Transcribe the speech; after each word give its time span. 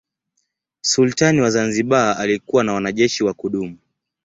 Sultani 0.81 1.41
wa 1.41 1.49
Zanzibar 1.49 2.15
alikuwa 2.19 2.63
na 2.63 2.73
wanajeshi 2.73 3.23
wa 3.23 3.33
kudumu. 3.33 3.77